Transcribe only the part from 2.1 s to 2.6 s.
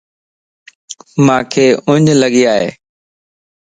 لڳي